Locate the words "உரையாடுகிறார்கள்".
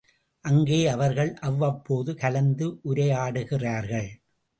2.83-4.09